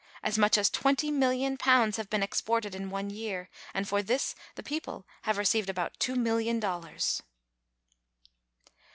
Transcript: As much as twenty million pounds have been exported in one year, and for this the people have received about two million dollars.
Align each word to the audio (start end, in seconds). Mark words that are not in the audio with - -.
As 0.23 0.35
much 0.35 0.57
as 0.57 0.71
twenty 0.71 1.11
million 1.11 1.57
pounds 1.57 1.97
have 1.97 2.09
been 2.09 2.23
exported 2.23 2.73
in 2.73 2.89
one 2.89 3.11
year, 3.11 3.51
and 3.71 3.87
for 3.87 4.01
this 4.01 4.33
the 4.55 4.63
people 4.63 5.05
have 5.25 5.37
received 5.37 5.69
about 5.69 5.99
two 5.99 6.15
million 6.15 6.59
dollars. 6.59 7.21